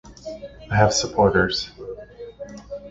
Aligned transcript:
I 0.71 0.77
have 0.77 0.93
supporters. 0.95 1.69